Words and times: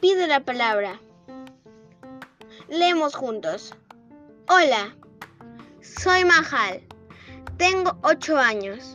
pide 0.00 0.26
la 0.26 0.40
palabra. 0.40 1.00
Leemos 2.68 3.14
juntos. 3.14 3.74
Hola, 4.48 4.94
soy 5.80 6.24
Mahal. 6.24 6.82
Tengo 7.56 7.98
ocho 8.02 8.38
años. 8.38 8.94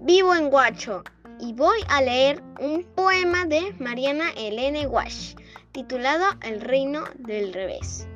Vivo 0.00 0.34
en 0.34 0.50
Guacho 0.50 1.02
y 1.40 1.52
voy 1.54 1.78
a 1.88 2.00
leer 2.00 2.42
un 2.60 2.84
poema 2.94 3.44
de 3.44 3.74
Mariana 3.78 4.30
Elena 4.36 4.88
Wash 4.88 5.34
titulado 5.72 6.26
El 6.42 6.60
reino 6.60 7.04
del 7.18 7.52
revés. 7.52 8.06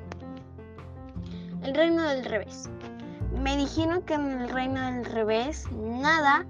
El 1.64 1.74
reino 1.74 2.08
del 2.08 2.24
revés. 2.24 2.70
Me 3.42 3.56
dijeron 3.56 4.02
que 4.02 4.14
en 4.14 4.40
el 4.40 4.48
reino 4.50 4.80
del 4.92 5.04
revés 5.04 5.64
nada 5.72 6.46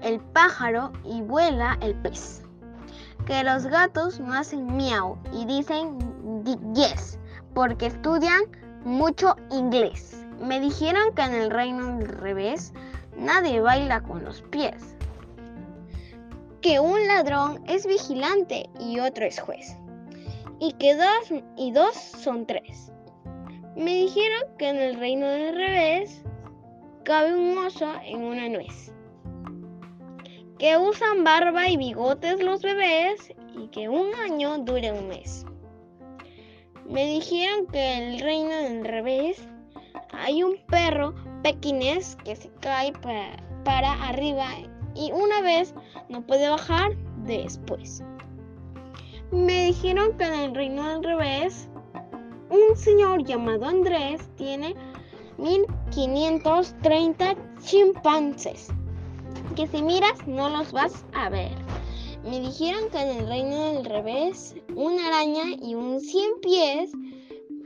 el 0.00 0.20
pájaro 0.20 0.92
y 1.04 1.22
vuela 1.22 1.76
el 1.82 1.94
pez. 1.96 2.42
Que 3.26 3.44
los 3.44 3.66
gatos 3.66 4.18
no 4.20 4.34
hacen 4.34 4.76
miau 4.76 5.18
y 5.32 5.44
dicen 5.44 5.98
yes 6.74 7.18
porque 7.54 7.86
estudian 7.86 8.42
mucho 8.84 9.36
inglés. 9.50 10.26
Me 10.40 10.60
dijeron 10.60 11.14
que 11.14 11.22
en 11.22 11.34
el 11.34 11.50
reino 11.50 11.98
del 11.98 12.08
revés 12.08 12.72
nadie 13.16 13.60
baila 13.60 14.00
con 14.02 14.24
los 14.24 14.42
pies. 14.42 14.96
Que 16.62 16.80
un 16.80 17.06
ladrón 17.06 17.62
es 17.66 17.86
vigilante 17.86 18.68
y 18.78 19.00
otro 19.00 19.24
es 19.24 19.40
juez. 19.40 19.76
Y 20.58 20.72
que 20.74 20.94
dos 20.94 21.42
y 21.56 21.72
dos 21.72 21.94
son 21.94 22.46
tres. 22.46 22.92
Me 23.76 23.94
dijeron 23.94 24.42
que 24.58 24.68
en 24.68 24.76
el 24.76 24.98
reino 24.98 25.26
del 25.26 25.54
revés 25.54 26.22
cabe 27.04 27.34
un 27.34 27.56
oso 27.58 27.90
en 28.04 28.22
una 28.22 28.48
nuez. 28.48 28.92
Que 30.60 30.76
usan 30.76 31.24
barba 31.24 31.70
y 31.70 31.78
bigotes 31.78 32.42
los 32.42 32.60
bebés 32.60 33.32
y 33.56 33.68
que 33.68 33.88
un 33.88 34.14
año 34.14 34.58
dure 34.58 34.92
un 34.92 35.08
mes. 35.08 35.46
Me 36.84 37.06
dijeron 37.06 37.66
que 37.68 37.94
en 37.94 38.02
el 38.12 38.20
reino 38.20 38.50
del 38.50 38.84
revés 38.84 39.42
hay 40.12 40.42
un 40.42 40.58
perro 40.66 41.14
pequinés 41.42 42.14
que 42.26 42.36
se 42.36 42.50
cae 42.60 42.92
para, 42.92 43.42
para 43.64 43.90
arriba 44.06 44.48
y 44.94 45.10
una 45.12 45.40
vez 45.40 45.74
no 46.10 46.26
puede 46.26 46.50
bajar 46.50 46.94
después. 47.24 48.04
Me 49.32 49.64
dijeron 49.64 50.14
que 50.18 50.24
en 50.24 50.34
el 50.34 50.54
reino 50.54 50.86
del 50.90 51.02
revés 51.02 51.70
un 52.50 52.76
señor 52.76 53.24
llamado 53.24 53.64
Andrés 53.64 54.28
tiene 54.36 54.74
1530 55.38 57.34
chimpancés 57.62 58.70
que 59.56 59.66
si 59.66 59.82
miras 59.82 60.26
no 60.26 60.48
los 60.48 60.72
vas 60.72 61.04
a 61.12 61.28
ver. 61.28 61.52
Me 62.24 62.40
dijeron 62.40 62.90
que 62.90 62.98
en 62.98 63.18
el 63.18 63.26
reino 63.26 63.72
del 63.72 63.84
revés 63.84 64.54
una 64.74 65.08
araña 65.08 65.56
y 65.62 65.74
un 65.74 66.00
cien 66.00 66.30
pies 66.42 66.90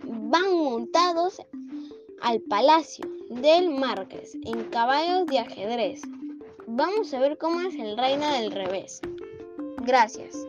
van 0.04 0.54
montados 0.56 1.40
al 2.20 2.40
palacio 2.42 3.04
del 3.30 3.70
Marqués 3.70 4.36
en 4.44 4.64
caballos 4.64 5.26
de 5.26 5.40
ajedrez. 5.40 6.02
Vamos 6.66 7.12
a 7.12 7.20
ver 7.20 7.36
cómo 7.36 7.60
es 7.60 7.74
el 7.74 7.96
reino 7.96 8.26
del 8.32 8.50
revés. 8.52 9.00
Gracias. 9.82 10.46